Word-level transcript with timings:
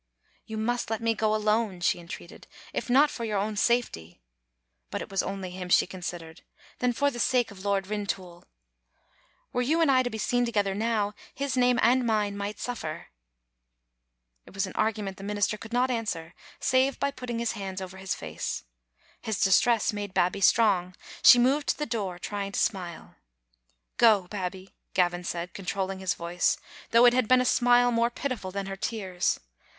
"You 0.47 0.57
must 0.57 0.89
let 0.89 0.99
me 0.99 1.13
go 1.13 1.35
alone," 1.35 1.79
she 1.79 1.99
entreated; 1.99 2.47
"if 2.73 2.89
not 2.89 3.11
for 3.11 3.23
your 3.23 3.37
own 3.37 3.55
safety"— 3.55 4.19
but 4.89 4.99
it 4.99 5.11
was 5.11 5.21
only 5.21 5.51
him 5.51 5.69
she 5.69 5.85
consid 5.85 6.21
cre4 6.21 6.39
—"th^U 6.81 6.89
fpr 6.93 7.11
the 7.13 7.19
3ake 7.19 7.51
of 7.51 7.63
Lord 7.63 7.85
Riptoul. 7.85 8.45
Were 9.53 9.61
yoi; 9.61 9.61
Digitized 9.61 9.61
by 9.61 9.61
VjOOQ 9.61 9.61
IC 9.61 9.61
m 9.61 9.61
Vb€ 9.61 9.61
Xittle 9.61 9.61
Ainf0ter. 9.77 9.81
and 9.85 9.89
I 9.91 10.01
to 10.01 10.09
be 10.09 10.17
seen 10.17 10.45
together 10.45 10.73
now» 10.73 11.13
his 11.35 11.55
name 11.55 11.79
and 11.83 12.03
mine 12.07 12.35
might 12.35 12.57
suflEer." 12.57 13.05
It 14.47 14.53
was 14.55 14.65
an 14.65 14.73
argument 14.73 15.17
the 15.17 15.23
minister 15.23 15.55
could 15.55 15.71
not 15.71 15.91
answer 15.91 16.33
save 16.59 16.99
by 16.99 17.11
putting 17.11 17.37
his 17.37 17.51
hands 17.51 17.79
over 17.79 17.97
his 17.97 18.15
face; 18.15 18.63
his 19.21 19.39
distress 19.39 19.93
made 19.93 20.15
Babbie 20.15 20.41
strong; 20.41 20.95
she 21.21 21.37
moved 21.37 21.67
to 21.67 21.77
the 21.77 21.85
door, 21.85 22.17
trying 22.17 22.53
to 22.53 22.59
smile. 22.59 23.17
"Go, 23.97 24.27
Babbie!" 24.29 24.73
Gavin 24.95 25.23
said, 25.23 25.53
controlling 25.53 25.99
his 25.99 26.15
voice, 26.15 26.57
though 26.89 27.05
it 27.05 27.13
had 27.13 27.27
been 27.27 27.39
a 27.41 27.45
smile 27.45 27.91
more 27.91 28.09
pitiful 28.09 28.49
than 28.49 28.65
her 28.65 28.75
tears. 28.75 29.39